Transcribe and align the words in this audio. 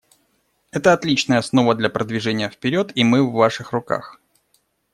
Это 0.71 0.93
отличная 0.93 1.37
основа 1.37 1.75
для 1.75 1.87
продвижения 1.87 2.49
вперед, 2.49 2.91
и 2.95 3.03
мы 3.03 3.21
в 3.21 3.33
Ваших 3.33 3.71
руках. 3.71 4.19